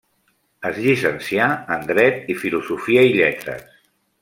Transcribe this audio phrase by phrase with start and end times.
[0.69, 3.71] Es llicencià en Dret i Filosofia i Lletres.